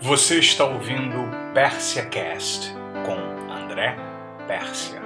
[0.00, 2.72] Você está ouvindo Pérsia Cast
[3.06, 3.96] com André
[4.46, 5.03] Pérsia.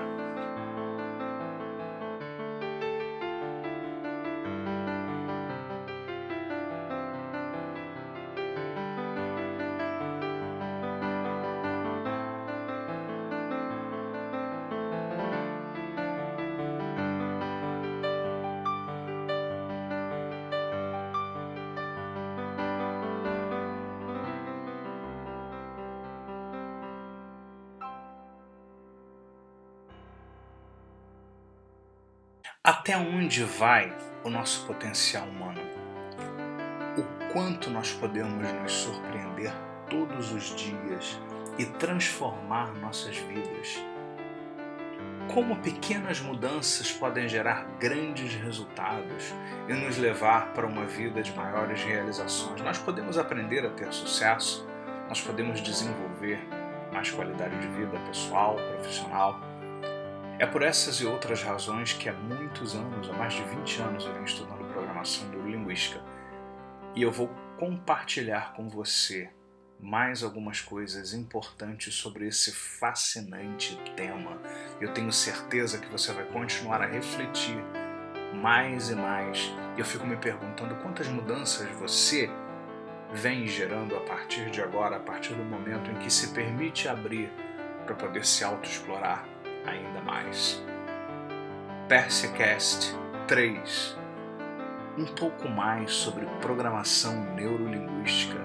[32.88, 35.60] Até onde vai o nosso potencial humano?
[36.96, 39.52] O quanto nós podemos nos surpreender
[39.90, 41.20] todos os dias
[41.58, 43.84] e transformar nossas vidas?
[45.34, 49.34] Como pequenas mudanças podem gerar grandes resultados
[49.68, 52.62] e nos levar para uma vida de maiores realizações?
[52.62, 54.66] Nós podemos aprender a ter sucesso,
[55.10, 56.40] nós podemos desenvolver
[56.90, 59.47] mais qualidade de vida pessoal, profissional
[60.38, 64.04] é por essas e outras razões que há muitos anos, há mais de 20 anos,
[64.04, 66.00] eu venho estudando programação neurolinguística
[66.94, 69.30] e eu vou compartilhar com você
[69.80, 74.38] mais algumas coisas importantes sobre esse fascinante tema.
[74.80, 77.56] Eu tenho certeza que você vai continuar a refletir
[78.34, 79.52] mais e mais.
[79.76, 82.30] Eu fico me perguntando quantas mudanças você
[83.12, 87.32] vem gerando a partir de agora, a partir do momento em que se permite abrir
[87.84, 89.24] para poder se autoexplorar
[89.68, 90.62] ainda mais.
[91.88, 92.94] PerseCast
[93.26, 93.96] 3
[94.96, 98.38] Um pouco mais sobre programação neurolinguística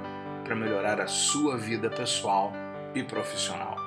[0.44, 2.54] para melhorar a sua vida pessoal
[2.94, 3.83] e profissional.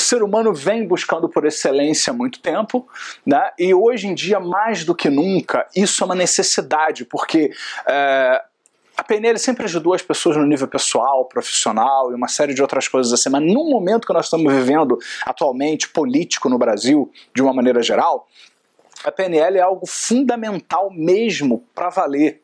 [0.00, 2.88] Ser humano vem buscando por excelência há muito tempo,
[3.24, 3.50] né?
[3.58, 7.52] e hoje em dia, mais do que nunca, isso é uma necessidade, porque
[7.86, 8.42] é,
[8.96, 12.86] a PNL sempre ajudou as pessoas no nível pessoal, profissional e uma série de outras
[12.88, 17.52] coisas assim, mas no momento que nós estamos vivendo atualmente, político no Brasil, de uma
[17.52, 18.28] maneira geral,
[19.02, 22.42] a PNL é algo fundamental mesmo para valer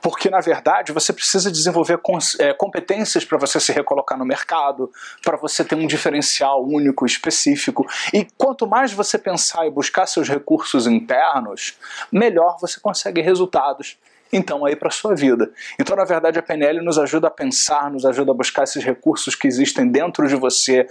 [0.00, 1.98] porque, na verdade, você precisa desenvolver
[2.38, 4.90] é, competências para você se recolocar no mercado,
[5.22, 7.86] para você ter um diferencial único, específico.
[8.12, 11.78] E quanto mais você pensar e buscar seus recursos internos,
[12.12, 13.98] melhor você consegue resultados
[14.32, 15.50] então aí para sua vida.
[15.78, 19.34] Então, na verdade, a PNL nos ajuda a pensar, nos ajuda a buscar esses recursos
[19.34, 20.86] que existem dentro de você,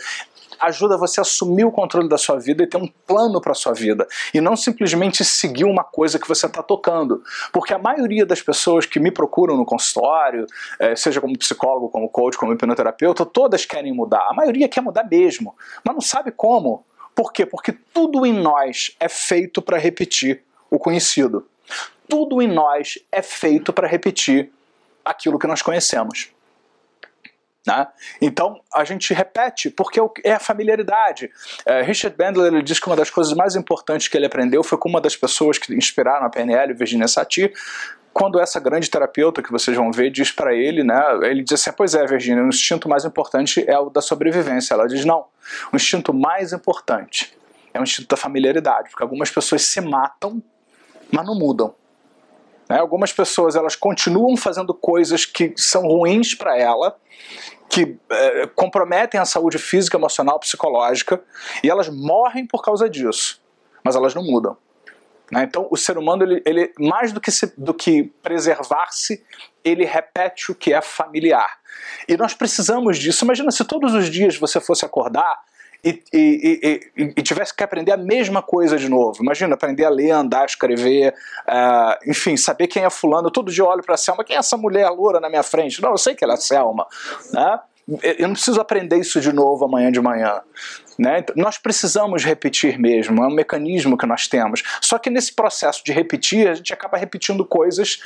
[0.60, 3.74] ajuda você a assumir o controle da sua vida e ter um plano para sua
[3.74, 8.42] vida e não simplesmente seguir uma coisa que você está tocando, porque a maioria das
[8.42, 10.46] pessoas que me procuram no consultório,
[10.80, 14.28] eh, seja como psicólogo, como coach, como hipnoterapeuta, todas querem mudar.
[14.30, 16.86] A maioria quer mudar mesmo, mas não sabe como.
[17.14, 17.46] Por quê?
[17.46, 21.48] Porque tudo em nós é feito para repetir o conhecido.
[22.08, 24.52] Tudo em nós é feito para repetir
[25.04, 26.35] aquilo que nós conhecemos.
[27.66, 27.88] Né?
[28.22, 31.32] Então a gente repete porque é a familiaridade.
[31.66, 34.78] É, Richard Bandler ele diz que uma das coisas mais importantes que ele aprendeu foi
[34.78, 37.52] com uma das pessoas que inspiraram a PNL, Virginia Satir,
[38.14, 41.72] quando essa grande terapeuta que vocês vão ver diz para ele, né, ele diz assim:
[41.76, 44.74] Pois é, Virginia, o instinto mais importante é o da sobrevivência.
[44.74, 45.26] Ela diz: Não,
[45.74, 47.38] o instinto mais importante
[47.74, 50.42] é o instinto da familiaridade, porque algumas pessoas se matam,
[51.12, 51.76] mas não mudam.
[52.70, 52.80] Né?
[52.80, 56.96] Algumas pessoas elas continuam fazendo coisas que são ruins para ela,
[57.70, 61.22] que é, comprometem a saúde física, emocional, psicológica,
[61.64, 63.42] e elas morrem por causa disso,
[63.84, 64.58] mas elas não mudam.
[65.32, 65.44] Né?
[65.44, 69.24] Então, o ser humano, ele, ele mais do que, do que preservar-se,
[69.64, 71.60] ele repete o que é familiar.
[72.08, 73.26] E nós precisamos disso.
[73.26, 75.42] Imagina se todos os dias você fosse acordar
[75.86, 79.22] e, e, e, e, tivesse que aprender a mesma coisa de novo.
[79.22, 81.14] Imagina, aprender a ler, andar, escrever,
[81.48, 83.30] uh, enfim, saber quem é fulano.
[83.30, 85.80] Todo dia olho para a Selma, quem é essa mulher loura na minha frente?
[85.84, 86.88] Não, eu sei que ela é Selma.
[87.32, 87.60] Né?
[88.18, 90.42] Eu não preciso aprender isso de novo amanhã de manhã.
[90.98, 91.20] Né?
[91.20, 94.64] Então, nós precisamos repetir mesmo, é um mecanismo que nós temos.
[94.82, 98.02] Só que nesse processo de repetir, a gente acaba repetindo coisas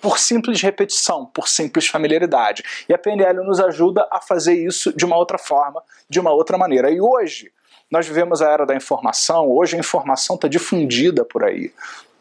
[0.00, 2.62] por simples repetição, por simples familiaridade.
[2.88, 6.56] E a PNL nos ajuda a fazer isso de uma outra forma, de uma outra
[6.56, 6.90] maneira.
[6.90, 7.52] E hoje,
[7.90, 11.72] nós vivemos a era da informação, hoje a informação está difundida por aí.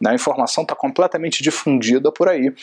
[0.01, 0.11] Né?
[0.11, 2.53] A informação está completamente difundida por aí.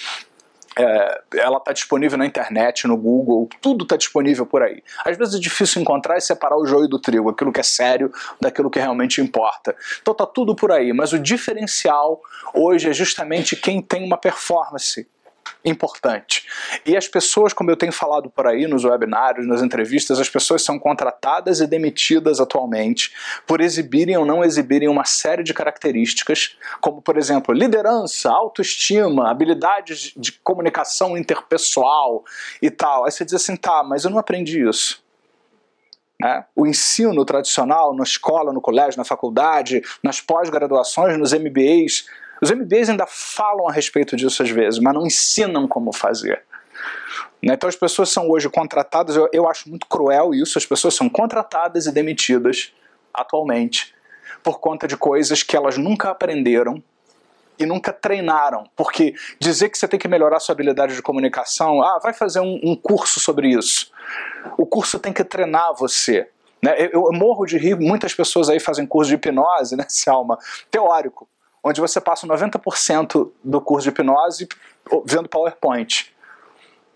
[0.78, 4.82] É, ela está disponível na internet, no Google, tudo está disponível por aí.
[5.04, 8.12] Às vezes é difícil encontrar e separar o joio do trigo, aquilo que é sério
[8.40, 9.74] daquilo que realmente importa.
[10.00, 12.20] Então está tudo por aí, mas o diferencial
[12.52, 15.08] hoje é justamente quem tem uma performance
[15.64, 16.46] importante.
[16.84, 20.62] E as pessoas, como eu tenho falado por aí nos webinários, nas entrevistas, as pessoas
[20.62, 23.12] são contratadas e demitidas atualmente
[23.46, 30.12] por exibirem ou não exibirem uma série de características, como por exemplo, liderança, autoestima, habilidades
[30.16, 32.24] de comunicação interpessoal
[32.60, 33.04] e tal.
[33.04, 35.04] Aí você diz assim, tá, mas eu não aprendi isso.
[36.24, 42.06] É, o ensino tradicional na escola, no colégio, na faculdade, nas pós-graduações, nos MBAs,
[42.40, 46.42] os MBAs ainda falam a respeito disso às vezes, mas não ensinam como fazer.
[47.42, 47.54] Né?
[47.54, 51.08] Então as pessoas são hoje contratadas, eu, eu acho muito cruel isso, as pessoas são
[51.08, 52.72] contratadas e demitidas
[53.12, 53.94] atualmente
[54.42, 56.82] por conta de coisas que elas nunca aprenderam
[57.58, 58.64] e nunca treinaram.
[58.76, 62.60] Porque dizer que você tem que melhorar sua habilidade de comunicação, ah, vai fazer um,
[62.62, 63.90] um curso sobre isso.
[64.58, 66.28] O curso tem que treinar você.
[66.62, 66.74] Né?
[66.78, 70.38] Eu, eu, morro de rir, muitas pessoas aí fazem curso de hipnose, né, Selma?
[70.70, 71.28] Teórico
[71.66, 74.48] onde você passa 90% do curso de hipnose
[75.04, 76.14] vendo PowerPoint.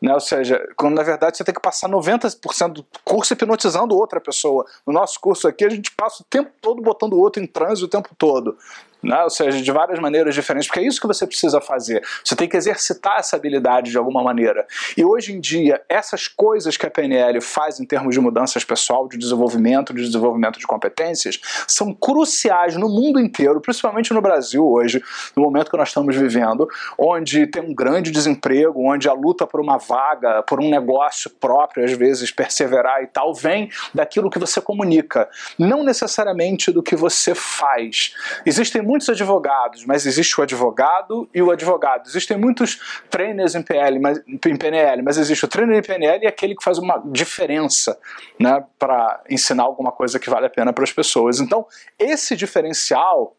[0.00, 0.14] Né?
[0.14, 4.64] Ou seja, quando na verdade você tem que passar 90% do curso hipnotizando outra pessoa.
[4.86, 7.84] No nosso curso aqui, a gente passa o tempo todo botando o outro em transe
[7.84, 8.56] o tempo todo
[9.02, 9.22] né?
[9.22, 12.02] ou seja, de várias maneiras diferentes, porque é isso que você precisa fazer.
[12.24, 14.66] Você tem que exercitar essa habilidade de alguma maneira.
[14.96, 19.08] E hoje em dia, essas coisas que a PNL faz em termos de mudanças pessoal,
[19.08, 25.02] de desenvolvimento, de desenvolvimento de competências, são cruciais no mundo inteiro, principalmente no Brasil hoje,
[25.36, 26.68] no momento que nós estamos vivendo,
[26.98, 31.84] onde tem um grande desemprego, onde a luta por uma vaga, por um negócio próprio,
[31.84, 37.34] às vezes perseverar e tal, vem daquilo que você comunica, não necessariamente do que você
[37.34, 38.14] faz.
[38.44, 42.08] Existem muitos advogados, mas existe o advogado e o advogado.
[42.08, 46.26] Existem muitos trainers em, PL, mas, em PNL, mas existe o trainer em PNL e
[46.26, 47.96] aquele que faz uma diferença
[48.36, 51.38] né, para ensinar alguma coisa que vale a pena para as pessoas.
[51.38, 51.64] Então,
[51.96, 53.36] esse diferencial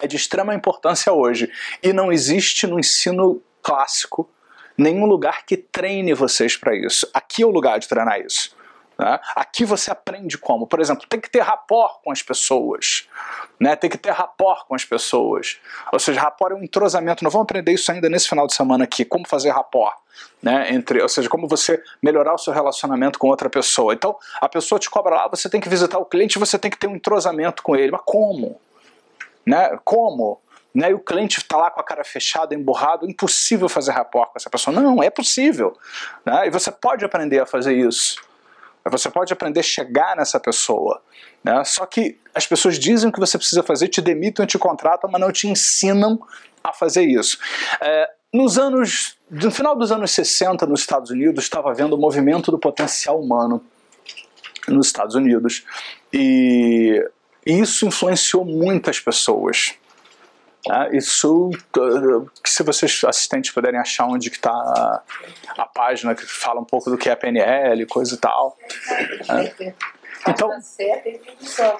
[0.00, 1.48] é de extrema importância hoje
[1.80, 4.28] e não existe no ensino clássico
[4.76, 7.08] nenhum lugar que treine vocês para isso.
[7.14, 8.58] Aqui é o lugar de treinar isso.
[9.00, 9.18] Né?
[9.34, 10.66] Aqui você aprende como.
[10.66, 13.08] Por exemplo, tem que ter rapport com as pessoas.
[13.58, 13.74] Né?
[13.74, 15.58] Tem que ter rapport com as pessoas.
[15.90, 17.24] Ou seja, rapport é um entrosamento.
[17.24, 19.06] Nós vamos aprender isso ainda nesse final de semana aqui.
[19.06, 19.96] Como fazer rapport.
[20.42, 23.94] Né, entre, ou seja, como você melhorar o seu relacionamento com outra pessoa.
[23.94, 26.78] Então, a pessoa te cobra lá, você tem que visitar o cliente, você tem que
[26.78, 27.90] ter um entrosamento com ele.
[27.90, 28.60] Mas como?
[29.46, 29.78] Né?
[29.82, 30.38] Como?
[30.74, 34.36] Né, e o cliente está lá com a cara fechada, emburrado, impossível fazer rapport com
[34.36, 34.78] essa pessoa.
[34.78, 35.74] Não, é possível.
[36.24, 36.48] Né?
[36.48, 38.20] E você pode aprender a fazer isso.
[38.88, 41.02] Você pode aprender a chegar nessa pessoa.
[41.44, 41.62] Né?
[41.64, 45.20] Só que as pessoas dizem o que você precisa fazer, te demitem, te contratam, mas
[45.20, 46.20] não te ensinam
[46.62, 47.38] a fazer isso.
[47.80, 52.50] É, nos anos, no final dos anos 60, nos Estados Unidos, estava havendo o movimento
[52.50, 53.62] do potencial humano
[54.68, 55.64] nos Estados Unidos.
[56.12, 57.04] E
[57.44, 59.74] isso influenciou muitas pessoas.
[60.64, 60.88] Tá?
[60.92, 61.50] Isso,
[62.44, 65.02] se vocês assistentes puderem achar onde que está a,
[65.56, 68.58] a, página que fala um pouco do que é PNL, coisa e tal.
[69.28, 69.74] Né?
[70.28, 70.50] Então,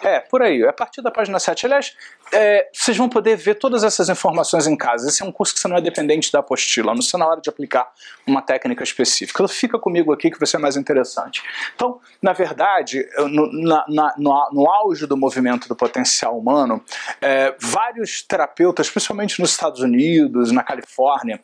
[0.03, 1.67] é, por aí, é a partir da página 7.
[1.67, 1.95] Aliás,
[2.33, 5.09] é, vocês vão poder ver todas essas informações em casa.
[5.09, 7.41] Esse é um curso que você não é dependente da apostila, não sei na hora
[7.41, 7.91] de aplicar
[8.27, 9.47] uma técnica específica.
[9.49, 11.43] Fica comigo aqui que vai ser mais interessante.
[11.75, 16.83] Então, na verdade, no, na, na, no, no auge do movimento do potencial humano,
[17.21, 21.41] é, vários terapeutas, principalmente nos Estados Unidos, na Califórnia,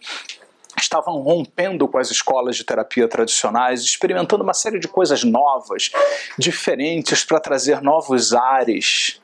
[0.87, 5.91] estavam rompendo com as escolas de terapia tradicionais, experimentando uma série de coisas novas,
[6.39, 9.21] diferentes, para trazer novos ares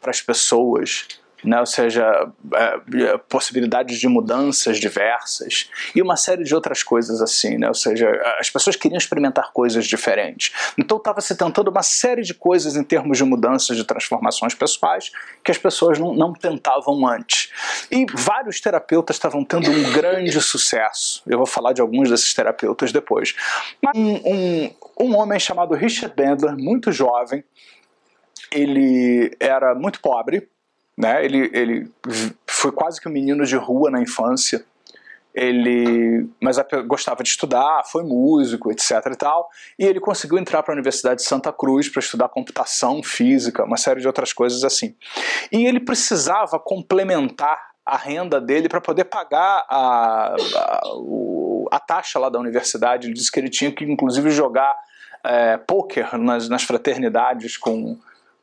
[0.00, 1.06] para as pessoas
[1.44, 1.60] né?
[1.60, 7.58] ou seja, é, é, possibilidades de mudanças diversas e uma série de outras coisas assim,
[7.58, 7.68] né?
[7.68, 10.52] ou seja, as pessoas queriam experimentar coisas diferentes.
[10.76, 15.10] Então estava se tentando uma série de coisas em termos de mudanças, de transformações pessoais
[15.44, 17.50] que as pessoas não, não tentavam antes.
[17.90, 21.22] E vários terapeutas estavam tendo um grande sucesso.
[21.26, 23.34] Eu vou falar de alguns desses terapeutas depois.
[23.94, 27.44] Um, um, um homem chamado Richard Bandler, muito jovem,
[28.52, 30.48] ele era muito pobre,
[30.98, 31.24] né?
[31.24, 31.90] Ele, ele
[32.44, 34.64] foi quase que um menino de rua na infância.
[35.32, 36.56] Ele, mas
[36.88, 38.90] gostava de estudar, foi músico, etc.
[39.12, 39.48] e tal.
[39.78, 43.76] E ele conseguiu entrar para a Universidade de Santa Cruz para estudar computação, física, uma
[43.76, 44.96] série de outras coisas assim.
[45.52, 50.82] E ele precisava complementar a renda dele para poder pagar a, a,
[51.70, 53.06] a, taxa lá da universidade.
[53.06, 54.76] Ele disse que ele tinha que, inclusive, jogar
[55.22, 57.96] é, poker nas, nas fraternidades com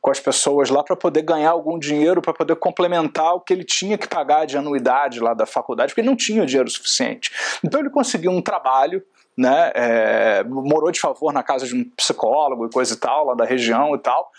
[0.06, 3.64] com as pessoas lá para poder ganhar algum dinheiro, para poder complementar o que ele
[3.64, 7.32] tinha que pagar de anuidade lá da faculdade, porque ele não tinha dinheiro suficiente.
[7.64, 9.02] Então ele conseguiu um trabalho,
[9.36, 13.34] né, é, morou de favor na casa de um psicólogo e coisa e tal, lá
[13.34, 14.30] da região e tal,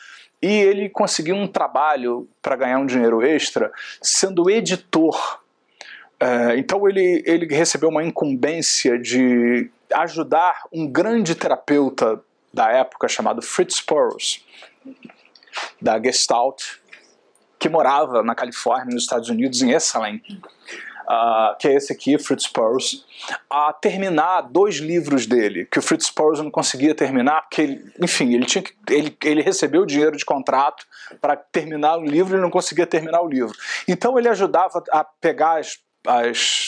[0.42, 3.70] e ele conseguiu um trabalho para ganhar um dinheiro extra
[4.02, 5.42] sendo editor
[6.18, 12.22] é, então ele, ele recebeu uma incumbência de ajudar um grande terapeuta
[12.54, 14.42] da época chamado Fritz Perls,
[15.82, 16.64] da Gestalt,
[17.60, 20.22] que morava na Califórnia, nos Estados Unidos, em Esalen,
[21.08, 23.04] uh, que é esse aqui, Fritz Perls,
[23.50, 28.34] a terminar dois livros dele, que o Fritz Perls não conseguia terminar, porque, ele, enfim,
[28.34, 30.86] ele, tinha que, ele, ele recebeu dinheiro de contrato
[31.20, 33.56] para terminar o livro e não conseguia terminar o livro.
[33.88, 36.67] Então ele ajudava a pegar as as,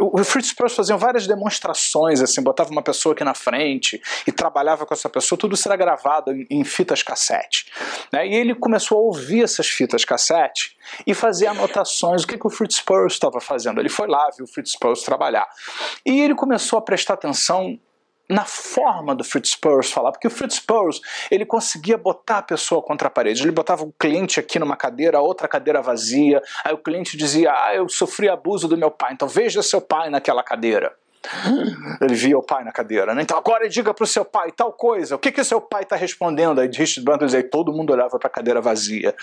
[0.00, 4.84] o Fritz Perls faziam várias demonstrações, assim, botava uma pessoa aqui na frente e trabalhava
[4.84, 7.66] com essa pessoa, tudo era gravado em, em fitas cassete.
[8.12, 8.26] Né?
[8.26, 10.76] E ele começou a ouvir essas fitas cassete
[11.06, 13.80] e fazer anotações, o que, que o Fritz Perls estava fazendo.
[13.80, 15.48] Ele foi lá, viu o Fritz Perls trabalhar.
[16.04, 17.78] E ele começou a prestar atenção
[18.28, 21.00] na forma do Fritz Perls falar, porque o Fritz Perls
[21.30, 23.42] ele conseguia botar a pessoa contra a parede.
[23.42, 26.42] Ele botava o cliente aqui numa cadeira, outra cadeira vazia.
[26.64, 30.08] Aí o cliente dizia: Ah, eu sofri abuso do meu pai, então veja seu pai
[30.10, 30.94] naquela cadeira.
[32.00, 33.22] Ele via o pai na cadeira, né?
[33.22, 35.14] Então agora diga para o seu pai tal coisa.
[35.14, 36.60] O que que seu pai está respondendo?
[36.60, 39.14] Aí Richard Bandler dizia: todo mundo olhava para a cadeira vazia,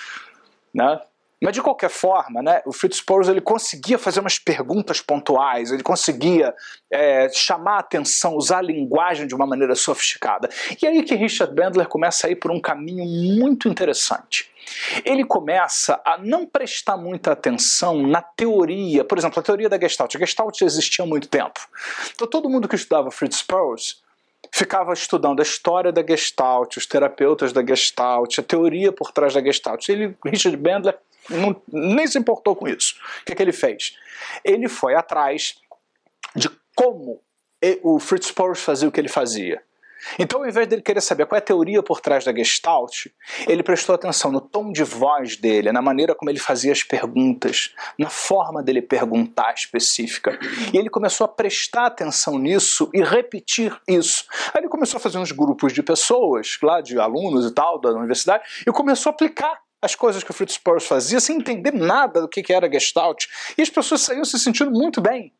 [0.73, 0.99] né?
[1.41, 6.53] Mas de qualquer forma, né, o Perls ele conseguia fazer umas perguntas pontuais, ele conseguia
[6.91, 10.49] é, chamar a atenção, usar a linguagem de uma maneira sofisticada.
[10.81, 14.51] E aí que Richard Bandler começa a ir por um caminho muito interessante.
[15.03, 20.15] Ele começa a não prestar muita atenção na teoria, por exemplo, a teoria da Gestalt.
[20.15, 21.59] A Gestalt existia há muito tempo.
[22.13, 24.01] Então todo mundo que estudava Fritz Perls
[24.51, 29.41] ficava estudando a história da Gestalt, os terapeutas da Gestalt, a teoria por trás da
[29.41, 29.87] Gestalt.
[29.89, 30.97] Ele, Richard Bandler
[31.29, 32.95] não, nem se importou com isso.
[33.21, 33.95] O que, é que ele fez?
[34.43, 35.55] Ele foi atrás
[36.35, 37.21] de como
[37.83, 39.61] o Fritz Perls fazia o que ele fazia.
[40.17, 43.07] Então, ao invés dele querer saber qual é a teoria por trás da Gestalt,
[43.47, 47.73] ele prestou atenção no tom de voz dele, na maneira como ele fazia as perguntas,
[47.97, 50.39] na forma dele perguntar específica.
[50.73, 54.25] E ele começou a prestar atenção nisso e repetir isso.
[54.53, 57.91] Aí ele começou a fazer uns grupos de pessoas, lá de alunos e tal, da
[57.91, 62.21] universidade, e começou a aplicar as coisas que o Fritz Perls fazia sem entender nada
[62.21, 63.25] do que era Gestalt.
[63.57, 65.33] E as pessoas saíam se sentindo muito bem.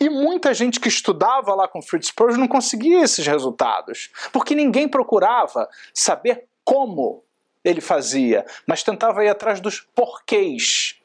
[0.00, 4.88] E muita gente que estudava lá com Fritz Perls não conseguia esses resultados, porque ninguém
[4.88, 7.22] procurava saber como
[7.62, 10.96] ele fazia, mas tentava ir atrás dos porquês.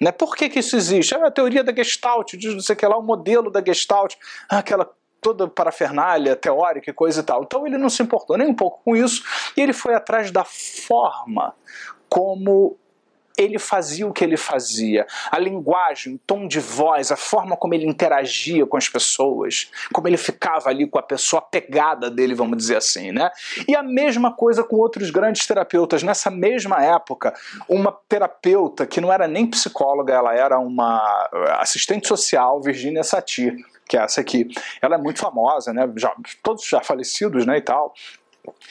[0.00, 0.12] Né?
[0.12, 1.14] Por que, que isso existe?
[1.14, 4.14] É a teoria da Gestalt, diz não sei o que lá, o modelo da Gestalt,
[4.48, 4.88] aquela
[5.20, 7.42] toda parafernália teórica e coisa e tal.
[7.42, 9.22] Então ele não se importou nem um pouco com isso
[9.56, 11.54] e ele foi atrás da forma
[12.08, 12.76] como
[13.38, 17.72] ele fazia o que ele fazia, a linguagem, o tom de voz, a forma como
[17.72, 22.56] ele interagia com as pessoas, como ele ficava ali com a pessoa pegada dele, vamos
[22.58, 23.30] dizer assim, né?
[23.68, 26.02] E a mesma coisa com outros grandes terapeutas.
[26.02, 27.32] Nessa mesma época,
[27.68, 31.00] uma terapeuta que não era nem psicóloga, ela era uma
[31.60, 33.54] assistente social, Virginia Satir,
[33.88, 34.48] que é essa aqui.
[34.82, 35.88] Ela é muito famosa, né?
[35.96, 36.12] Já,
[36.42, 37.94] todos já falecidos, né, e tal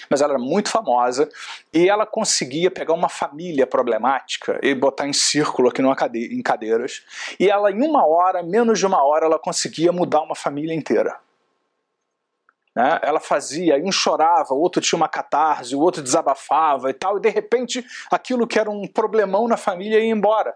[0.09, 1.29] mas ela era muito famosa
[1.73, 7.03] e ela conseguia pegar uma família problemática e botar em círculo aqui numa em cadeiras
[7.39, 11.19] e ela em uma hora, menos de uma hora, ela conseguia mudar uma família inteira.
[12.75, 12.99] Né?
[13.01, 17.21] Ela fazia, um chorava, o outro tinha uma catarse, o outro desabafava e tal, e
[17.21, 20.55] de repente aquilo que era um problemão na família ia embora.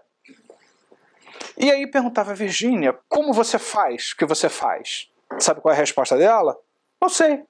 [1.58, 5.08] E aí perguntava Virgínia, como você faz o que você faz?
[5.38, 6.56] Sabe qual é a resposta dela?
[7.00, 7.44] Não sei.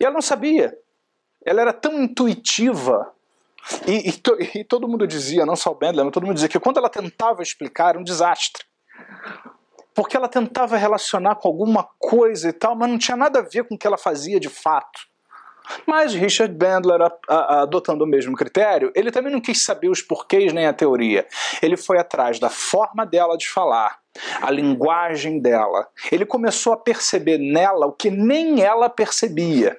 [0.00, 0.76] E ela não sabia.
[1.44, 3.12] Ela era tão intuitiva.
[3.86, 6.48] E, e, to, e todo mundo dizia, não só o Bendler, mas todo mundo dizia
[6.48, 8.64] que quando ela tentava explicar, era um desastre.
[9.94, 13.64] Porque ela tentava relacionar com alguma coisa e tal, mas não tinha nada a ver
[13.64, 15.10] com o que ela fazia de fato.
[15.86, 20.02] Mas Richard Bandler, a, a, adotando o mesmo critério, ele também não quis saber os
[20.02, 21.26] porquês nem a teoria.
[21.62, 23.98] Ele foi atrás da forma dela de falar,
[24.40, 25.88] a linguagem dela.
[26.10, 29.76] Ele começou a perceber nela o que nem ela percebia.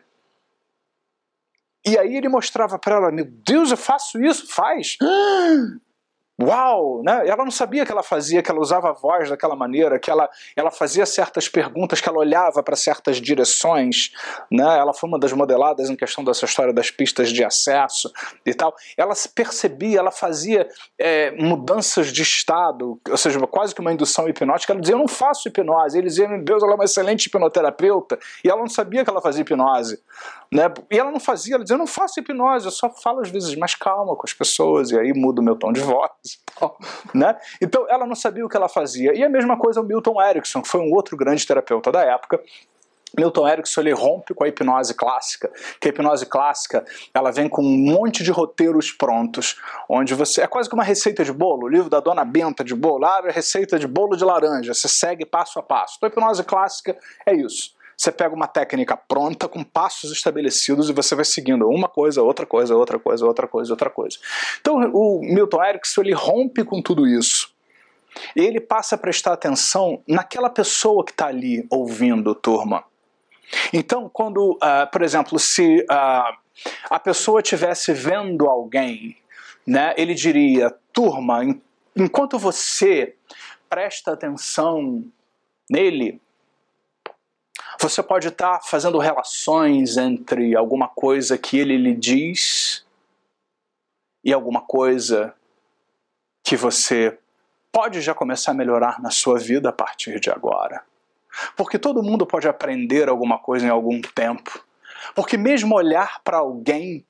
[1.86, 4.48] E aí ele mostrava para ela: Meu Deus, eu faço isso?
[4.48, 4.98] Faz!
[6.40, 7.28] uau, né?
[7.28, 10.30] Ela não sabia que ela fazia, que ela usava a voz daquela maneira, que ela,
[10.56, 14.12] ela fazia certas perguntas, que ela olhava para certas direções,
[14.52, 14.78] né?
[14.78, 18.12] Ela foi uma das modeladas em questão dessa história das pistas de acesso
[18.46, 18.76] e tal.
[18.98, 24.74] Ela percebia, ela fazia é, mudanças de estado, ou seja, quase que uma indução hipnótica.
[24.74, 25.98] Ela dizia, eu não faço hipnose.
[25.98, 28.18] Ele dizia, meu Deus, ela é uma excelente hipnoterapeuta.
[28.44, 30.02] E ela não sabia que ela fazia hipnose.
[30.52, 30.64] Né?
[30.90, 33.56] E ela não fazia, ela dizia, eu não faço hipnose, eu só falo às vezes
[33.56, 36.12] mais calma com as pessoas, e aí mudo meu tom de voz
[37.14, 37.38] né?
[37.62, 39.14] Então ela não sabia o que ela fazia.
[39.16, 42.40] E a mesma coisa o Milton Erickson, que foi um outro grande terapeuta da época,
[43.18, 47.62] Milton Erickson ele rompe com a hipnose clássica, que a hipnose clássica ela vem com
[47.62, 49.60] um monte de roteiros prontos,
[49.90, 52.74] onde você é quase que uma receita de bolo, o livro da Dona Benta de
[52.74, 55.98] bolo, abre a receita de bolo de laranja, você segue passo a passo.
[55.98, 57.74] Então a hipnose clássica é isso.
[58.02, 62.48] Você pega uma técnica pronta com passos estabelecidos e você vai seguindo uma coisa, outra
[62.48, 64.18] coisa, outra coisa, outra coisa, outra coisa.
[64.60, 67.54] Então o Milton Erickson ele rompe com tudo isso.
[68.36, 72.84] E ele passa a prestar atenção naquela pessoa que está ali ouvindo, turma.
[73.72, 76.36] Então, quando, uh, por exemplo, se uh,
[76.90, 79.16] a pessoa estivesse vendo alguém,
[79.66, 81.42] né, ele diria: turma,
[81.96, 83.16] enquanto você
[83.70, 85.06] presta atenção
[85.70, 86.20] nele,
[87.82, 92.86] você pode estar tá fazendo relações entre alguma coisa que ele lhe diz
[94.24, 95.34] e alguma coisa
[96.44, 97.18] que você
[97.72, 100.84] pode já começar a melhorar na sua vida a partir de agora.
[101.56, 104.64] Porque todo mundo pode aprender alguma coisa em algum tempo.
[105.16, 107.06] Porque mesmo olhar para alguém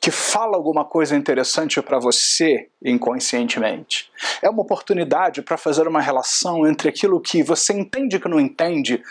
[0.00, 4.08] que fala alguma coisa interessante para você inconscientemente
[4.40, 9.02] é uma oportunidade para fazer uma relação entre aquilo que você entende que não entende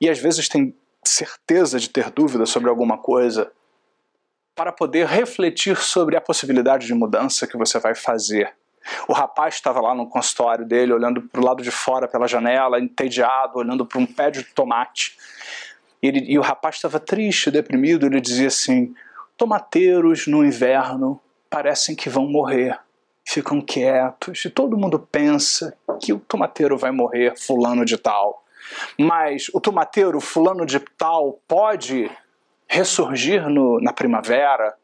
[0.00, 0.74] e às vezes tem
[1.04, 3.50] certeza de ter dúvida sobre alguma coisa
[4.54, 8.54] para poder refletir sobre a possibilidade de mudança que você vai fazer
[9.08, 12.80] o rapaz estava lá no consultório dele, olhando para o lado de fora pela janela,
[12.80, 15.16] entediado, olhando para um pé de tomate.
[16.02, 18.06] E, ele, e o rapaz estava triste, deprimido.
[18.06, 18.94] Ele dizia assim:
[19.36, 22.78] Tomateiros no inverno parecem que vão morrer,
[23.24, 28.44] ficam quietos, e todo mundo pensa que o tomateiro vai morrer, fulano de tal.
[28.98, 32.10] Mas o tomateiro, fulano de tal, pode
[32.68, 34.74] ressurgir no, na primavera,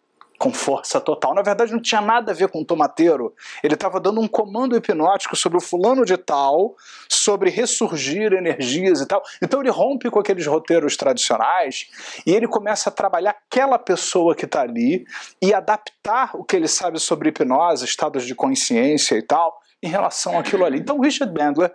[0.43, 1.35] com força total.
[1.35, 3.33] Na verdade, não tinha nada a ver com o tomateiro.
[3.63, 6.75] Ele estava dando um comando hipnótico sobre o fulano de tal,
[7.09, 9.23] sobre ressurgir energias e tal.
[9.41, 11.87] Então ele rompe com aqueles roteiros tradicionais
[12.27, 15.05] e ele começa a trabalhar aquela pessoa que está ali
[15.41, 20.39] e adaptar o que ele sabe sobre hipnose, estados de consciência e tal, em relação
[20.39, 20.79] àquilo ali.
[20.79, 21.75] Então, Richard Bandler,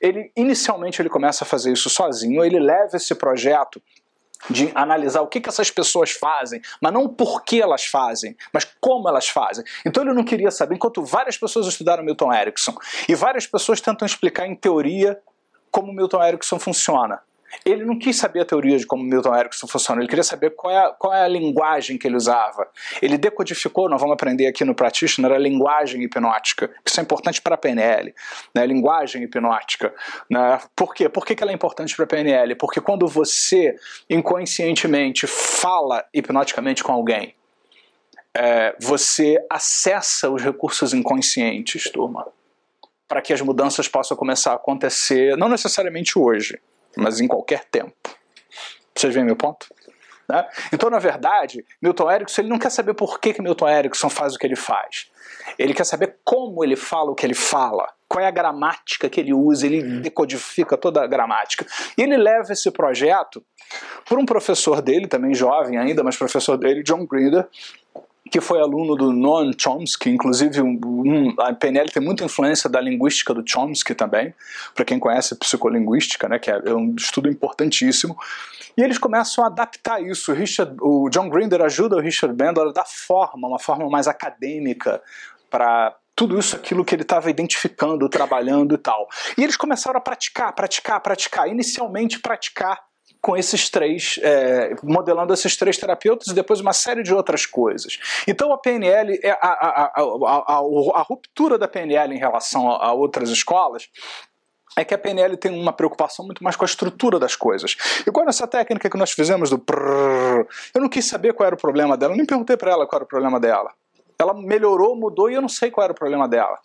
[0.00, 3.82] ele inicialmente ele começa a fazer isso sozinho, ele leva esse projeto
[4.48, 8.64] de analisar o que, que essas pessoas fazem, mas não por que elas fazem, mas
[8.80, 9.64] como elas fazem.
[9.84, 12.74] Então ele não queria saber, enquanto várias pessoas estudaram Milton Erickson
[13.08, 15.20] e várias pessoas tentam explicar em teoria
[15.70, 17.20] como Milton Erickson funciona.
[17.64, 20.72] Ele não quis saber a teoria de como Milton Erickson funciona, ele queria saber qual
[20.72, 22.68] é, a, qual é a linguagem que ele usava.
[23.00, 26.70] Ele decodificou, nós vamos aprender aqui no Practitioner, a linguagem hipnótica.
[26.84, 28.14] Isso é importante para a PNL,
[28.54, 28.66] né?
[28.66, 29.94] linguagem hipnótica.
[30.30, 30.60] Né?
[30.74, 31.08] Por quê?
[31.08, 32.54] Por que, que ela é importante para a PNL?
[32.54, 33.76] Porque quando você
[34.08, 37.34] inconscientemente fala hipnoticamente com alguém,
[38.34, 42.26] é, você acessa os recursos inconscientes, turma,
[43.08, 46.60] para que as mudanças possam começar a acontecer, não necessariamente hoje,
[46.98, 47.94] mas em qualquer tempo.
[48.94, 49.68] Vocês veem meu ponto?
[50.28, 50.46] Né?
[50.72, 54.34] Então, na verdade, Milton Erickson ele não quer saber por que, que Milton Erickson faz
[54.34, 55.10] o que ele faz.
[55.58, 59.20] Ele quer saber como ele fala o que ele fala, qual é a gramática que
[59.20, 61.64] ele usa, ele decodifica toda a gramática.
[61.96, 63.42] E ele leva esse projeto
[64.06, 67.46] por um professor dele, também jovem ainda, mas professor dele, John Grinder,
[68.30, 72.80] que foi aluno do Noam Chomsky, inclusive um, um, a PNL tem muita influência da
[72.80, 74.34] linguística do Chomsky também,
[74.74, 78.16] para quem conhece psicolinguística, né, que é, é um estudo importantíssimo.
[78.76, 80.30] E eles começam a adaptar isso.
[80.30, 84.06] O, Richard, o John Grinder ajuda o Richard Bandler a dar forma, uma forma mais
[84.06, 85.02] acadêmica
[85.50, 89.08] para tudo isso, aquilo que ele estava identificando, trabalhando e tal.
[89.36, 91.48] E eles começaram a praticar, praticar, praticar.
[91.48, 92.87] Inicialmente, praticar
[93.20, 97.98] com esses três, é, modelando esses três terapeutas e depois uma série de outras coisas.
[98.26, 103.30] Então a PNL, é a, a, a, a ruptura da PNL em relação a, outras
[103.30, 103.88] escolas
[104.76, 107.76] é que a PNL tem uma preocupação muito mais com a estrutura das coisas.
[108.06, 111.58] Igual nessa técnica que nós fizemos do prrr, eu não quis saber qual era o
[111.58, 113.72] problema dela, eu nem perguntei para ela qual era o problema dela.
[114.18, 116.58] Ela melhorou, mudou e eu não sei qual era o problema dela.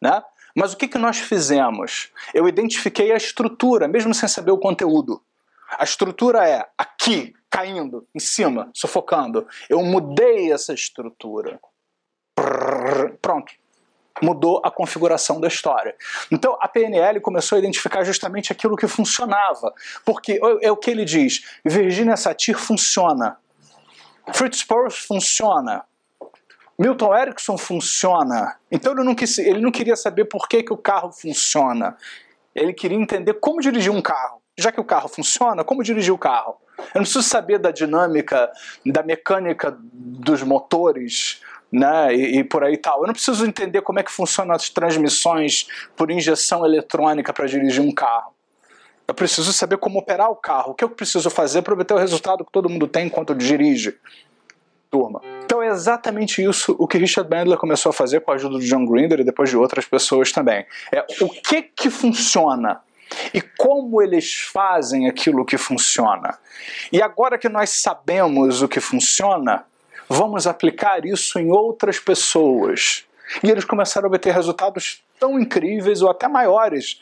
[0.00, 0.22] Né?
[0.54, 2.10] Mas o que, que nós fizemos?
[2.34, 5.22] Eu identifiquei a estrutura, mesmo sem saber o conteúdo.
[5.78, 9.46] A estrutura é aqui, caindo, em cima, sufocando.
[9.68, 11.60] Eu mudei essa estrutura.
[13.22, 13.52] Pronto.
[14.22, 15.94] Mudou a configuração da história.
[16.30, 19.72] Então a PNL começou a identificar justamente aquilo que funcionava.
[20.04, 23.38] Porque é o que ele diz: Virginia Satir funciona.
[24.34, 25.84] Fritz Perls funciona.
[26.78, 28.56] Milton Erickson funciona.
[28.70, 31.96] Então ele não, quis, ele não queria saber por que, que o carro funciona.
[32.54, 36.18] Ele queria entender como dirigir um carro já que o carro funciona, como dirigir o
[36.18, 36.56] carro?
[36.78, 38.50] Eu não preciso saber da dinâmica,
[38.86, 43.00] da mecânica dos motores, né, e, e, por aí tal.
[43.00, 47.82] Eu não preciso entender como é que funcionam as transmissões por injeção eletrônica para dirigir
[47.82, 48.34] um carro.
[49.06, 50.72] Eu preciso saber como operar o carro.
[50.72, 53.96] O que eu preciso fazer para obter o resultado que todo mundo tem enquanto dirige?
[54.88, 55.20] Turma.
[55.44, 58.68] Então é exatamente isso o que Richard Bandler começou a fazer com a ajuda de
[58.68, 60.64] John Grinder e depois de outras pessoas também.
[60.92, 62.80] É o que que funciona
[63.32, 66.38] e como eles fazem aquilo que funciona.
[66.92, 69.64] E agora que nós sabemos o que funciona,
[70.08, 73.04] vamos aplicar isso em outras pessoas.
[73.42, 76.98] E eles começaram a obter resultados tão incríveis ou até maiores,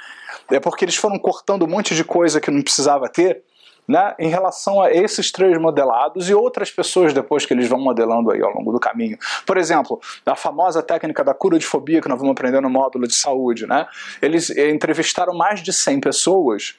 [0.51, 3.43] é porque eles foram cortando um monte de coisa que não precisava ter,
[3.89, 8.31] né, em relação a esses três modelados e outras pessoas depois que eles vão modelando
[8.31, 9.17] aí ao longo do caminho.
[9.47, 13.09] Por exemplo, a famosa técnica da cura de fobia que nós vamos aprender no módulo
[13.09, 13.67] de saúde.
[13.67, 13.87] Né,
[14.21, 16.77] eles entrevistaram mais de 100 pessoas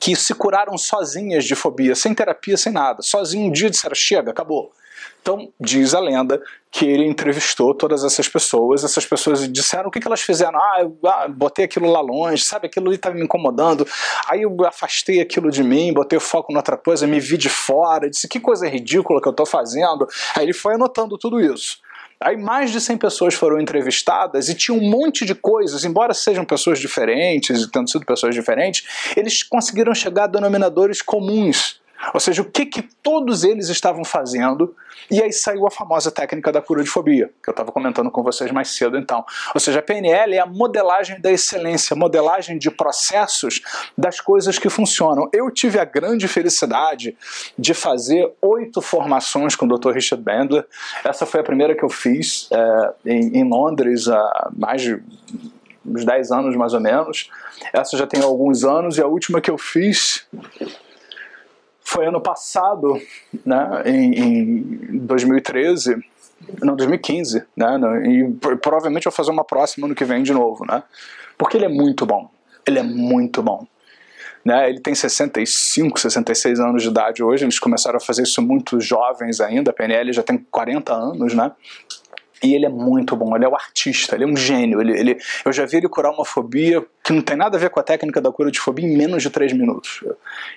[0.00, 3.02] que se curaram sozinhas de fobia, sem terapia, sem nada.
[3.02, 4.72] Sozinho um dia disseram, chega, acabou.
[5.20, 6.40] Então, diz a lenda
[6.70, 10.58] que ele entrevistou todas essas pessoas, essas pessoas disseram o que, que elas fizeram.
[10.58, 13.86] Ah, eu ah, botei aquilo lá longe, sabe, aquilo ali estava me incomodando.
[14.28, 17.48] Aí eu afastei aquilo de mim, botei o foco em outra coisa, me vi de
[17.48, 20.06] fora, disse que coisa ridícula que eu estou fazendo.
[20.36, 21.78] Aí ele foi anotando tudo isso.
[22.20, 26.44] Aí mais de 100 pessoas foram entrevistadas e tinha um monte de coisas, embora sejam
[26.44, 28.86] pessoas diferentes e tendo sido pessoas diferentes,
[29.16, 31.80] eles conseguiram chegar a denominadores comuns
[32.12, 34.74] ou seja, o que, que todos eles estavam fazendo,
[35.10, 38.22] e aí saiu a famosa técnica da cura de fobia, que eu estava comentando com
[38.22, 39.24] vocês mais cedo então.
[39.54, 43.60] Ou seja, a PNL é a modelagem da excelência, modelagem de processos
[43.96, 45.28] das coisas que funcionam.
[45.32, 47.16] Eu tive a grande felicidade
[47.58, 49.92] de fazer oito formações com o Dr.
[49.92, 50.66] Richard Bandler.
[51.04, 55.02] Essa foi a primeira que eu fiz é, em, em Londres há mais de
[55.86, 57.30] uns 10 anos mais ou menos.
[57.72, 60.26] Essa já tem alguns anos e a última que eu fiz
[61.94, 63.00] foi ano passado,
[63.46, 66.04] né, em, em 2013,
[66.60, 70.82] não, 2015, né, e provavelmente vou fazer uma próxima ano que vem de novo, né,
[71.38, 72.28] porque ele é muito bom,
[72.66, 73.64] ele é muito bom.
[74.44, 78.78] Né, ele tem 65, 66 anos de idade hoje, eles começaram a fazer isso muito
[78.78, 81.52] jovens ainda, a PNL já tem 40 anos, né,
[82.44, 84.80] e ele é muito bom, ele é o artista, ele é um gênio.
[84.80, 87.70] Ele, ele, eu já vi ele curar uma fobia que não tem nada a ver
[87.70, 90.04] com a técnica da cura de fobia em menos de 3 minutos.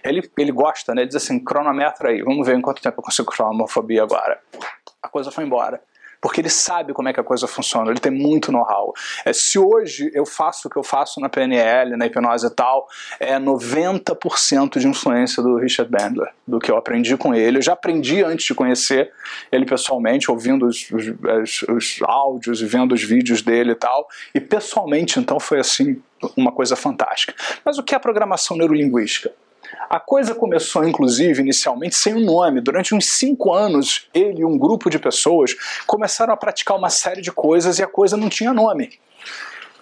[0.03, 1.01] Ele, ele gosta, né?
[1.01, 4.03] Ele diz assim: cronometra aí, vamos ver em quanto tempo eu consigo curar uma fobia
[4.03, 4.37] agora.
[5.01, 5.81] A coisa foi embora
[6.21, 8.93] porque ele sabe como é que a coisa funciona, ele tem muito know-how.
[9.25, 12.87] É, se hoje eu faço o que eu faço na PNL, na hipnose e tal,
[13.19, 17.57] é 90% de influência do Richard Bandler, do que eu aprendi com ele.
[17.57, 19.11] Eu já aprendi antes de conhecer
[19.51, 24.39] ele pessoalmente, ouvindo os, os, os áudios e vendo os vídeos dele e tal, e
[24.39, 26.01] pessoalmente então foi assim
[26.35, 27.33] uma coisa fantástica.
[27.63, 29.31] Mas o que é programação neurolinguística?
[29.89, 32.61] A coisa começou, inclusive, inicialmente sem um nome.
[32.61, 37.21] Durante uns cinco anos, ele e um grupo de pessoas começaram a praticar uma série
[37.21, 38.99] de coisas e a coisa não tinha nome.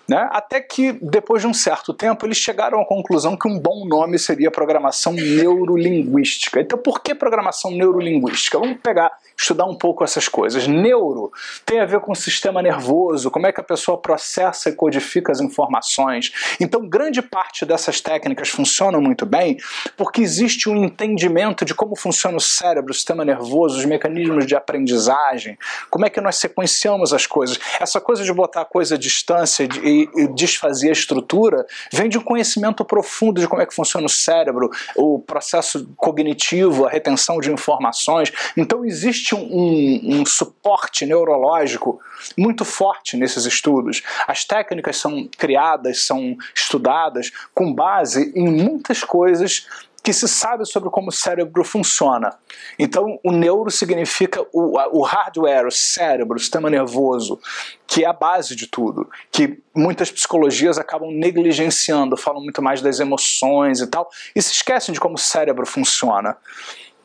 [0.08, 0.30] Né?
[0.32, 4.20] Até que, depois de um certo tempo, eles chegaram à conclusão que um bom nome
[4.20, 6.62] seria programação neurolinguística.
[6.62, 8.60] Então, por que programação neurolinguística?
[8.60, 10.68] Vamos pegar, estudar um pouco essas coisas.
[10.68, 11.32] Neuro
[11.66, 15.32] tem a ver com o sistema nervoso, como é que a pessoa processa e codifica
[15.32, 16.32] as informações.
[16.60, 19.58] Então, grande parte dessas técnicas funcionam muito bem
[19.98, 24.56] porque existe um entendimento de como funciona o cérebro, o sistema nervoso, os mecanismos de
[24.56, 25.58] aprendizagem,
[25.90, 27.60] como é que nós sequenciamos as coisas.
[27.80, 32.18] Essa coisa de botar a coisa à distância e e, desfazer a estrutura vem de
[32.18, 37.40] um conhecimento profundo de como é que funciona o cérebro, o processo cognitivo, a retenção
[37.40, 38.32] de informações.
[38.58, 42.00] Então existe um, um, um suporte neurológico
[42.38, 44.04] muito forte nesses estudos.
[44.28, 49.66] As técnicas são criadas, são estudadas com base em muitas coisas
[50.06, 52.36] que se sabe sobre como o cérebro funciona.
[52.78, 57.40] Então, o neuro significa o, o hardware, o cérebro, o sistema nervoso,
[57.88, 63.00] que é a base de tudo, que muitas psicologias acabam negligenciando, falam muito mais das
[63.00, 66.38] emoções e tal, e se esquecem de como o cérebro funciona.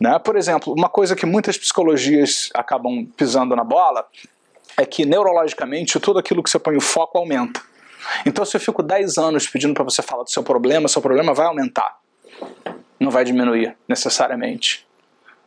[0.01, 0.19] Né?
[0.19, 4.07] Por exemplo, uma coisa que muitas psicologias acabam pisando na bola
[4.77, 7.61] é que neurologicamente tudo aquilo que você põe o foco aumenta.
[8.25, 11.35] Então, se eu fico 10 anos pedindo para você falar do seu problema, seu problema
[11.35, 12.01] vai aumentar
[13.01, 14.87] não vai diminuir necessariamente.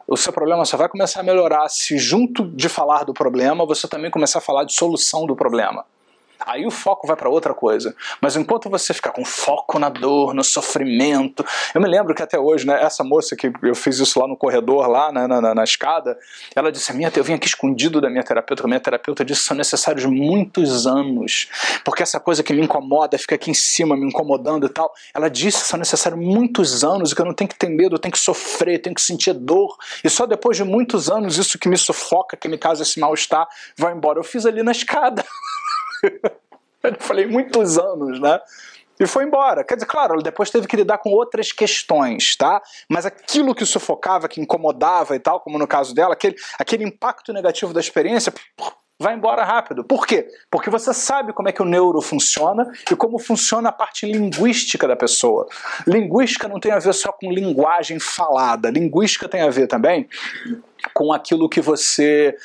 [0.08, 3.88] O seu problema só vai começar a melhorar se, junto de falar do problema, você
[3.88, 5.86] também começar a falar de solução do problema.
[6.46, 7.96] Aí o foco vai para outra coisa.
[8.22, 11.46] Mas enquanto você ficar com foco na dor, no sofrimento.
[11.74, 14.36] Eu me lembro que até hoje, né, essa moça que eu fiz isso lá no
[14.36, 16.18] corredor, lá na, na, na, escada,
[16.56, 19.56] ela disse: minha, Eu vim aqui escondido da minha terapeuta, a minha terapeuta disse são
[19.56, 21.48] necessários muitos anos,
[21.84, 24.94] porque essa coisa que me incomoda fica aqui em cima me incomodando e tal.
[25.14, 28.00] Ela disse são necessários muitos anos e que eu não tenho que ter medo, eu
[28.00, 29.78] tenho que sofrer, eu tenho que sentir dor.
[30.04, 33.48] E só depois de muitos anos, isso que me sufoca, que me causa esse mal-estar,
[33.78, 34.20] vai embora.
[34.20, 35.24] Eu fiz ali na escada.
[36.84, 38.42] Eu falei muitos anos, né?
[39.00, 39.64] e foi embora.
[39.64, 42.62] Quer dizer, claro, ela depois teve que lidar com outras questões, tá?
[42.88, 47.34] Mas aquilo que sufocava, que incomodava e tal, como no caso dela, aquele, aquele impacto
[47.34, 48.34] negativo da experiência,
[49.00, 49.84] vai embora rápido.
[49.84, 50.28] Por quê?
[50.50, 54.88] Porque você sabe como é que o neuro funciona e como funciona a parte linguística
[54.88, 55.48] da pessoa.
[55.88, 58.70] Linguística não tem a ver só com linguagem falada.
[58.70, 60.08] Linguística tem a ver também
[60.94, 62.36] com aquilo que você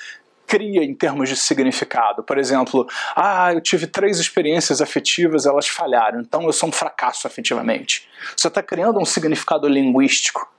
[0.49, 2.23] cria em termos de significado.
[2.23, 7.27] Por exemplo, ah, eu tive três experiências afetivas, elas falharam, então eu sou um fracasso
[7.27, 8.09] afetivamente.
[8.35, 10.51] Você está criando um significado linguístico.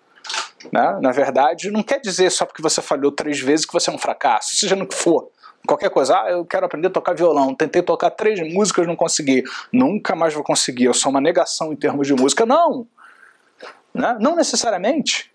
[0.71, 0.99] Né?
[1.01, 3.97] Na verdade, não quer dizer só porque você falhou três vezes que você é um
[3.97, 5.31] fracasso, seja no que for.
[5.67, 9.43] Qualquer coisa, ah, eu quero aprender a tocar violão, tentei tocar três músicas, não consegui,
[9.73, 12.45] nunca mais vou conseguir, eu sou uma negação em termos de música.
[12.45, 12.87] Não!
[13.93, 14.17] Né?
[14.21, 15.28] Não necessariamente.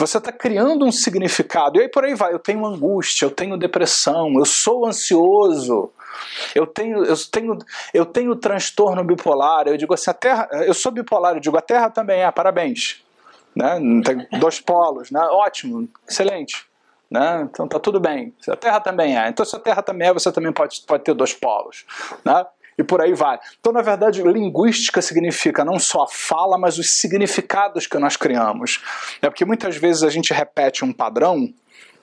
[0.00, 1.78] Você está criando um significado.
[1.78, 2.32] E aí por aí vai.
[2.32, 5.90] Eu tenho angústia, eu tenho depressão, eu sou ansioso,
[6.54, 7.58] eu tenho, eu tenho,
[7.92, 9.68] eu tenho transtorno bipolar.
[9.68, 13.04] Eu digo assim, a Terra, eu sou bipolar, eu digo, a Terra também é, parabéns.
[13.54, 13.78] Né?
[14.02, 15.20] Tem dois polos, né?
[15.20, 16.64] ótimo, excelente.
[17.10, 17.46] Né?
[17.50, 18.32] Então tá tudo bem.
[18.48, 19.28] A Terra também é.
[19.28, 21.84] Então se a Terra também é, você também pode, pode ter dois polos.
[22.24, 22.46] Né?
[22.80, 23.38] E por aí vai.
[23.60, 28.82] Então, na verdade, linguística significa não só a fala, mas os significados que nós criamos.
[29.20, 31.52] É porque muitas vezes a gente repete um padrão.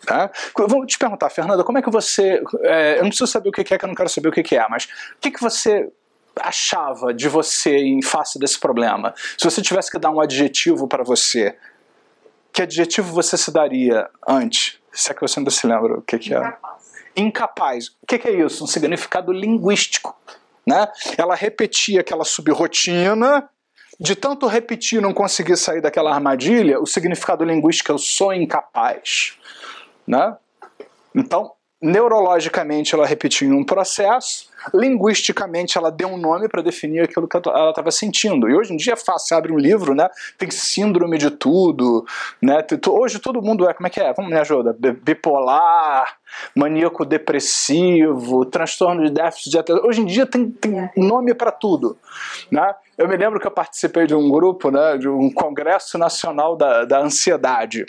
[0.05, 0.29] Tá?
[0.55, 2.41] Vou te perguntar, Fernanda, como é que você.
[2.61, 4.55] É, eu não preciso saber o que é, que eu não quero saber o que
[4.55, 5.91] é, mas o que, que você
[6.39, 9.13] achava de você em face desse problema?
[9.37, 11.57] Se você tivesse que dar um adjetivo para você,
[12.53, 14.77] que adjetivo você se daria antes?
[14.93, 16.37] Se é que você ainda se lembra o que, que é?
[16.37, 16.77] Incapaz.
[17.15, 17.87] Incapaz.
[18.01, 18.63] O que, que é isso?
[18.63, 20.15] Um significado linguístico.
[20.67, 20.85] Né?
[21.17, 23.49] Ela repetia aquela subrotina,
[23.97, 29.37] de tanto repetir não conseguir sair daquela armadilha, o significado linguístico é eu sou incapaz.
[30.05, 30.35] Né?
[31.15, 37.37] Então, neurologicamente ela repetia um processo, linguisticamente ela deu um nome para definir aquilo que
[37.37, 38.49] ela estava sentindo.
[38.49, 40.09] E hoje em dia é fácil, você abre um livro, né?
[40.37, 42.05] Tem síndrome de tudo,
[42.41, 42.65] né?
[42.87, 44.11] Hoje todo mundo é, como é que é?
[44.13, 44.75] Vamos me ajuda?
[45.03, 46.17] Bipolar,
[46.55, 49.85] maníaco depressivo, transtorno de déficit de atenção.
[49.85, 51.95] Hoje em dia tem, tem nome para tudo,
[52.51, 52.73] né?
[52.97, 56.83] Eu me lembro que eu participei de um grupo, né, de um congresso nacional da,
[56.83, 57.85] da ansiedade.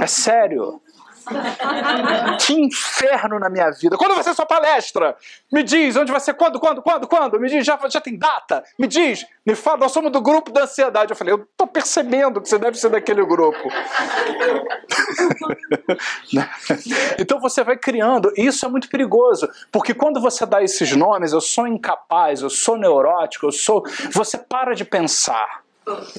[0.00, 0.80] É sério.
[2.44, 3.96] que inferno na minha vida.
[3.96, 5.16] Quando vai ser sua palestra?
[5.52, 6.34] Me diz, onde vai ser?
[6.34, 7.40] Quando, quando, quando, quando?
[7.40, 8.64] Me diz, já, já tem data?
[8.78, 11.10] Me diz, me fala, nós somos do grupo da ansiedade.
[11.10, 13.58] Eu falei, eu tô percebendo que você deve ser daquele grupo.
[17.18, 21.32] então você vai criando, e isso é muito perigoso, porque quando você dá esses nomes,
[21.32, 23.84] eu sou incapaz, eu sou neurótico, eu sou.
[24.12, 25.65] Você para de pensar.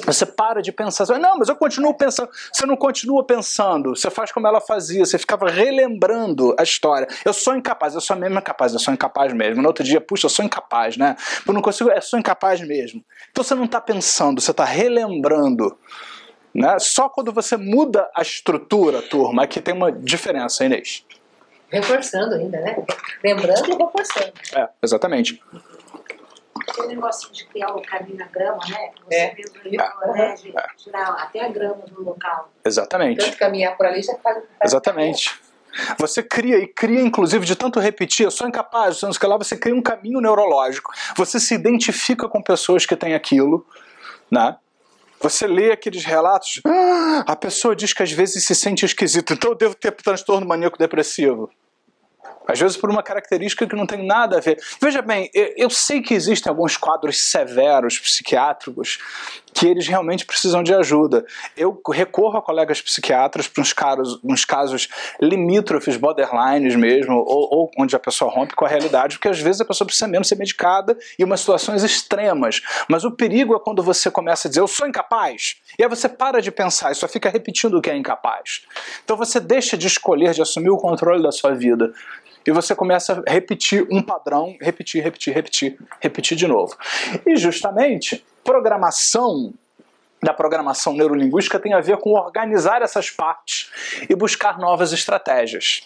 [0.06, 2.30] Você para de pensar, não, mas eu continuo pensando.
[2.52, 7.08] Você não continua pensando, você faz como ela fazia, você ficava relembrando a história.
[7.26, 9.62] Eu sou incapaz, eu sou mesmo incapaz, eu sou incapaz mesmo.
[9.62, 11.18] No outro dia, puxa, eu sou incapaz, né?
[11.46, 13.04] Eu não consigo, eu sou incapaz mesmo.
[13.30, 15.78] Então você não está pensando, você está relembrando.
[16.56, 16.80] Né?
[16.80, 21.06] Só quando você muda a estrutura, turma, é que tem uma diferença, Inês.
[21.70, 22.86] Reforçando ainda, né?
[23.22, 24.32] Lembrando e reforçando.
[24.56, 25.42] É, exatamente.
[26.68, 28.92] Aquele negócio de criar o caminho na grama, né?
[29.06, 29.36] Você é.
[29.36, 30.68] mesmo colégio, é.
[30.76, 32.50] tirar até a grama do local.
[32.66, 33.24] Exatamente.
[33.24, 34.44] Tanto caminhar por ali já faz.
[34.64, 35.40] Exatamente.
[36.00, 39.56] Você cria e cria, inclusive, de tanto repetir, eu sou incapaz, eu que lá, você
[39.56, 40.92] cria um caminho neurológico.
[41.16, 43.66] Você se identifica com pessoas que têm aquilo,
[44.32, 44.58] né?
[45.20, 49.52] Você lê aqueles relatos, ah, a pessoa diz que às vezes se sente esquisito, então
[49.52, 51.50] eu devo ter transtorno maníaco depressivo.
[52.48, 54.60] Às vezes por uma característica que não tem nada a ver.
[54.82, 59.00] Veja bem, eu sei que existem alguns quadros severos psiquiátricos
[59.58, 61.26] que eles realmente precisam de ajuda.
[61.56, 64.88] Eu recorro a colegas psiquiatras para uns casos, uns casos
[65.20, 69.62] limítrofes, borderlines mesmo, ou, ou, onde a pessoa rompe com a realidade, porque às vezes
[69.62, 72.62] a pessoa precisa mesmo ser medicada em umas situações extremas.
[72.88, 76.08] Mas o perigo é quando você começa a dizer, eu sou incapaz, e aí você
[76.08, 78.62] para de pensar e só fica repetindo o que é incapaz.
[79.04, 81.92] Então você deixa de escolher, de assumir o controle da sua vida
[82.48, 86.78] e você começa a repetir um padrão, repetir, repetir, repetir, repetir de novo.
[87.26, 89.54] E justamente, programação
[90.24, 93.70] da programação neurolinguística tem a ver com organizar essas partes
[94.10, 95.82] e buscar novas estratégias.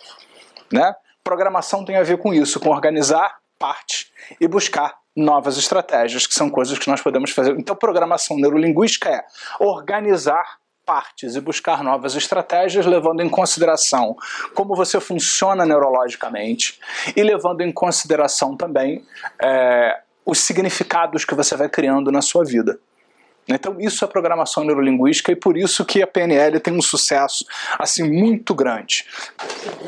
[0.72, 0.94] Né?
[1.24, 6.52] Programação tem a ver com isso, com organizar partes e buscar novas estratégias, que são
[6.52, 7.58] coisas que nós podemos fazer.
[7.60, 9.26] Então, programação neurolinguística é
[9.60, 14.16] organizar partes e buscar novas estratégias, levando em consideração
[14.54, 16.80] como você funciona neurologicamente
[17.16, 19.04] e levando em consideração também
[19.42, 22.80] é, os significados que você vai criando na sua vida.
[23.48, 27.46] Então isso é programação neurolinguística e por isso que a PNL tem um sucesso
[27.78, 29.06] assim muito grande.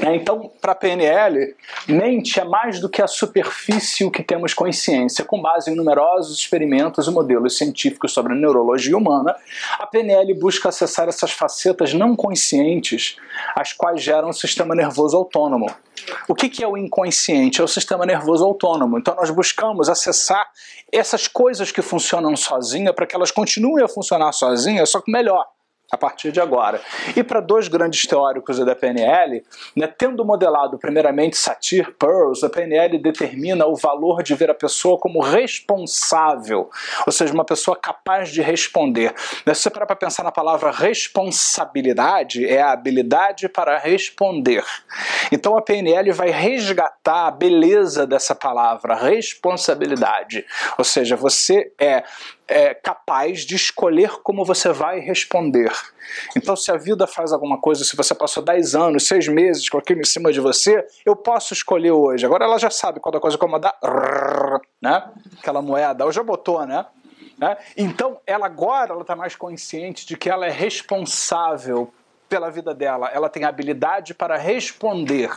[0.02, 1.56] É, então, para a PNL,
[1.88, 5.24] mente é mais do que a superfície o que temos consciência.
[5.24, 9.36] Com base em numerosos experimentos e modelos científicos sobre a neurologia humana,
[9.80, 13.18] a PNL busca acessar essas facetas não conscientes,
[13.56, 15.68] as quais geram um sistema nervoso autônomo.
[16.28, 17.62] O que, que é o inconsciente?
[17.62, 18.98] É o sistema nervoso autônomo.
[18.98, 20.50] Então nós buscamos acessar
[20.92, 25.46] essas coisas que funcionam sozinha para que elas continuem a funcionar sozinhas, só que melhor
[25.94, 26.82] a partir de agora.
[27.16, 29.44] E para dois grandes teóricos da PNL,
[29.76, 34.98] né, tendo modelado primeiramente Satir Pearls, a PNL determina o valor de ver a pessoa
[34.98, 36.72] como responsável,
[37.06, 39.14] ou seja, uma pessoa capaz de responder.
[39.46, 44.64] Né, se você parar para pensar na palavra responsabilidade, é a habilidade para responder.
[45.32, 50.44] Então a PNL vai resgatar a beleza dessa palavra, responsabilidade.
[50.76, 52.04] Ou seja, você é
[52.48, 55.72] é, capaz de escolher como você vai responder.
[56.36, 59.78] Então, se a vida faz alguma coisa, se você passou 10 anos, 6 meses com
[59.78, 62.26] aquilo em cima de você, eu posso escolher hoje.
[62.26, 63.74] Agora ela já sabe quando a coisa incomodar,
[64.82, 65.10] né?
[65.40, 66.86] aquela moeda, ou já botou, né?
[67.38, 67.58] né?
[67.78, 71.94] Então, ela agora está mais consciente de que ela é responsável
[72.34, 75.30] pela vida dela, ela tem habilidade para responder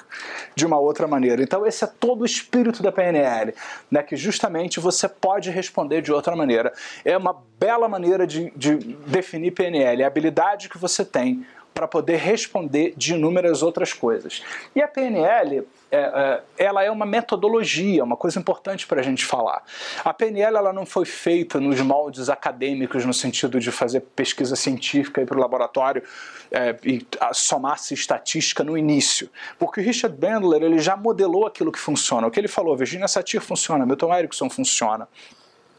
[0.55, 1.43] de uma outra maneira.
[1.43, 3.55] Então esse é todo o espírito da PNL,
[3.91, 6.73] né, que justamente você pode responder de outra maneira.
[7.05, 11.87] É uma bela maneira de, de definir PNL, é a habilidade que você tem para
[11.87, 14.43] poder responder de inúmeras outras coisas.
[14.75, 19.25] E a PNL, é, é, ela é uma metodologia, uma coisa importante para a gente
[19.25, 19.63] falar.
[20.05, 25.25] A PNL ela não foi feita nos moldes acadêmicos, no sentido de fazer pesquisa científica
[25.25, 26.03] para o laboratório
[26.51, 29.31] é, e somar-se estatística no início.
[29.59, 32.27] Porque o Richard Bandler ele já modelou aquilo que funciona.
[32.27, 35.09] O que ele falou, Virginia Satir funciona, Milton Erickson funciona.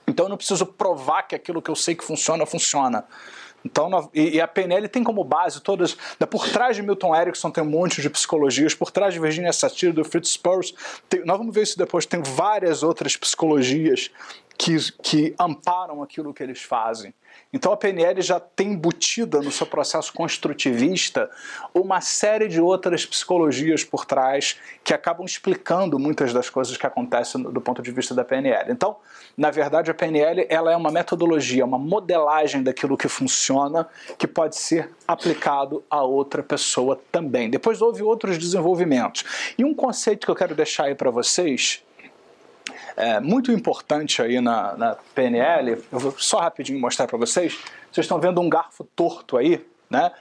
[0.07, 3.03] Então eu não preciso provar que aquilo que eu sei que funciona, funciona.
[3.67, 5.97] Então, e, a PNL tem como base todas.
[6.30, 9.91] Por trás de Milton Erickson tem um monte de psicologias, por trás de Virginia Satir,
[9.91, 10.73] do Fritz Perls,
[11.10, 14.10] tem, nós vamos ver isso depois, tem várias outras psicologias
[14.57, 17.13] que, que amparam aquilo que eles fazem.
[17.53, 21.29] Então a PNL já tem embutida no seu processo construtivista
[21.73, 27.41] uma série de outras psicologias por trás que acabam explicando muitas das coisas que acontecem
[27.41, 28.71] do ponto de vista da PNL.
[28.71, 28.97] Então,
[29.37, 34.57] na verdade, a PNL ela é uma metodologia, uma modelagem daquilo que funciona que pode
[34.57, 37.49] ser aplicado a outra pessoa também.
[37.49, 39.23] Depois houve outros desenvolvimentos.
[39.57, 41.83] E um conceito que eu quero deixar aí para vocês
[42.97, 47.53] é, muito importante aí na, na PNL, eu vou só rapidinho mostrar para vocês.
[47.91, 50.12] Vocês estão vendo um garfo torto aí, né?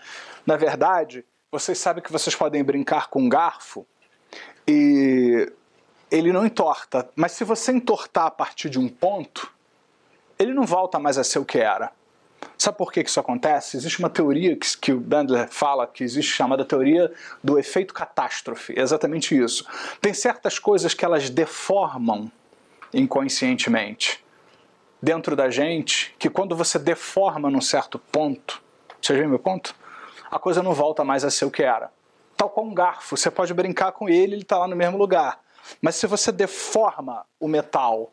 [0.44, 3.86] Na verdade, vocês sabem que vocês podem brincar com um garfo
[4.68, 5.50] e
[6.10, 7.08] ele não entorta.
[7.16, 9.50] Mas se você entortar a partir de um ponto,
[10.38, 11.90] ele não volta mais a ser o que era.
[12.58, 13.78] Sabe por que isso acontece?
[13.78, 17.10] Existe uma teoria que, que o Bandler fala que existe chamada teoria
[17.42, 18.74] do efeito catástrofe.
[18.78, 19.66] É exatamente isso.
[20.00, 22.30] Tem certas coisas que elas deformam
[22.98, 24.24] inconscientemente
[25.00, 28.62] dentro da gente que quando você deforma num certo ponto,
[29.00, 29.74] você viu meu ponto?
[30.30, 31.90] A coisa não volta mais a ser o que era.
[32.36, 35.40] Tal qual um garfo, você pode brincar com ele, ele está lá no mesmo lugar.
[35.80, 38.12] Mas se você deforma o metal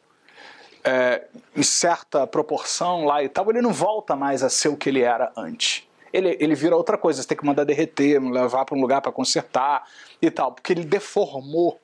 [0.83, 4.89] é, em certa proporção lá e tal, ele não volta mais a ser o que
[4.89, 5.87] ele era antes.
[6.11, 9.11] Ele, ele vira outra coisa, você tem que mandar derreter, levar para um lugar para
[9.11, 9.83] consertar
[10.21, 11.79] e tal, porque ele deformou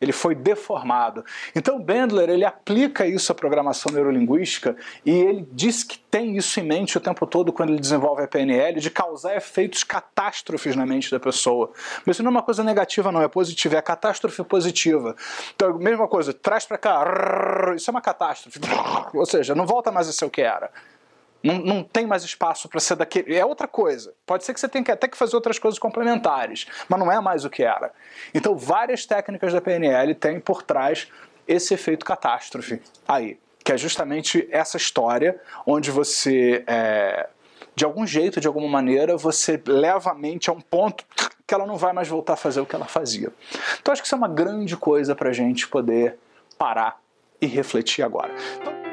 [0.00, 1.24] ele foi deformado.
[1.54, 6.62] Então Bandler ele aplica isso à programação neurolinguística e ele diz que tem isso em
[6.62, 11.10] mente o tempo todo quando ele desenvolve a PNL de causar efeitos catástrofes na mente
[11.10, 11.72] da pessoa.
[12.06, 15.16] Mas isso não é uma coisa negativa não, é positiva, é catástrofe positiva.
[15.54, 18.58] Então, mesma coisa, traz para cá, isso é uma catástrofe.
[19.14, 20.70] Ou seja, não volta mais a ser o que era.
[21.42, 23.34] Não, não tem mais espaço para ser daquele.
[23.34, 24.12] É outra coisa.
[24.26, 27.20] Pode ser que você tenha que, até que fazer outras coisas complementares, mas não é
[27.20, 27.92] mais o que era.
[28.34, 31.08] Então, várias técnicas da PNL têm por trás
[31.46, 37.28] esse efeito catástrofe aí, que é justamente essa história onde você, é,
[37.74, 41.04] de algum jeito, de alguma maneira, você leva a mente a um ponto
[41.46, 43.32] que ela não vai mais voltar a fazer o que ela fazia.
[43.80, 46.18] Então, acho que isso é uma grande coisa para a gente poder
[46.58, 47.00] parar
[47.40, 48.34] e refletir agora.
[48.60, 48.87] Então,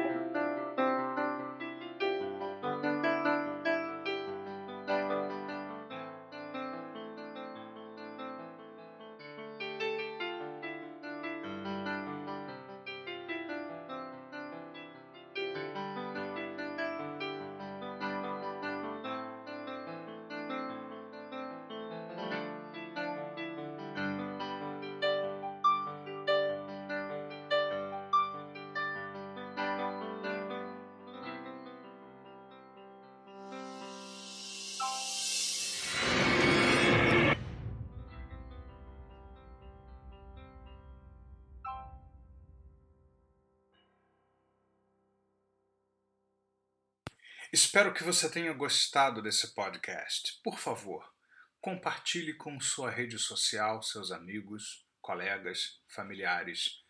[47.56, 50.38] Espero que você tenha gostado desse podcast.
[50.44, 51.10] Por favor,
[51.58, 56.84] compartilhe com sua rede social, seus amigos, colegas, familiares.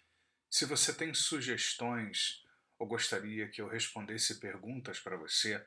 [0.50, 2.44] Se você tem sugestões
[2.80, 5.64] ou gostaria que eu respondesse perguntas para você,